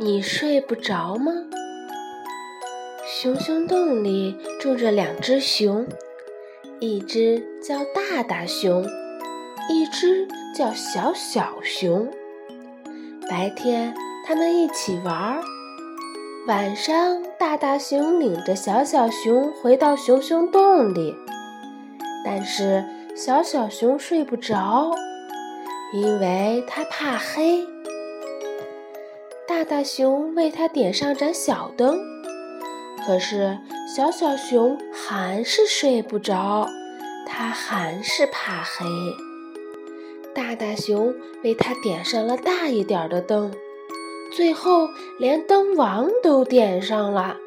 [0.00, 1.32] 你睡不着吗？
[3.04, 5.84] 熊熊洞里住着两只熊，
[6.78, 8.86] 一只叫大大熊，
[9.68, 12.08] 一只叫小小熊。
[13.28, 13.92] 白天
[14.24, 15.42] 他们一起玩儿，
[16.46, 21.12] 晚上大大熊领着小小熊回到熊熊洞里，
[22.24, 22.84] 但是
[23.16, 24.92] 小小熊睡不着，
[25.92, 27.66] 因为它怕黑。
[29.48, 31.98] 大大熊为它点上盏小灯，
[33.06, 33.58] 可是
[33.96, 36.68] 小小熊还是睡不着，
[37.26, 38.84] 它还是怕黑。
[40.34, 43.50] 大大熊为它点上了大一点的灯，
[44.36, 44.86] 最后
[45.18, 47.38] 连灯王都点上了，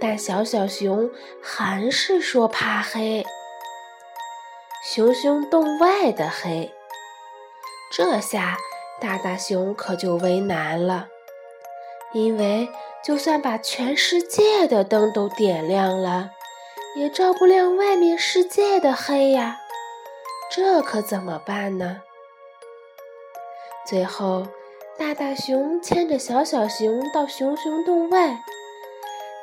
[0.00, 1.08] 但小小熊
[1.40, 3.24] 还是说怕黑。
[4.84, 6.72] 熊熊洞外的黑，
[7.92, 8.56] 这下
[9.00, 11.08] 大大熊可就为难了。
[12.12, 12.68] 因为
[13.02, 16.30] 就算把全世界的灯都点亮了，
[16.96, 19.58] 也照不亮外面世界的黑呀，
[20.50, 22.02] 这可怎么办呢？
[23.84, 24.46] 最后，
[24.96, 28.38] 大大熊牵着小小熊到熊熊洞外，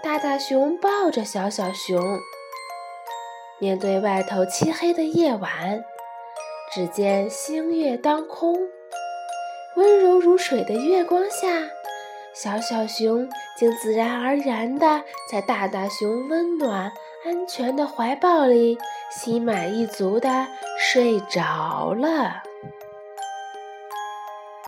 [0.01, 2.01] 大大熊抱着小小熊，
[3.59, 5.83] 面对外头漆黑的夜晚，
[6.73, 8.57] 只见星月当空，
[9.75, 11.47] 温柔如水的月光下。
[12.33, 13.27] 小小熊
[13.57, 16.91] 竟自然而然地在大大熊温暖、
[17.25, 18.77] 安全的怀抱里，
[19.11, 20.47] 心满意足地
[20.79, 22.50] 睡着了。